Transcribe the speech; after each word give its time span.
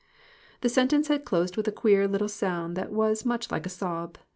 The 0.61 0.69
sentence 0.69 1.09
had 1.09 1.25
closed 1.25 1.55
with 1.55 1.67
a 1.67 1.71
queer 1.71 2.07
little 2.07 2.27
sound 2.27 2.75
that 2.75 2.91
was 2.91 3.23
much 3.23 3.51
like 3.51 3.67
a 3.67 3.69
sob. 3.69 4.17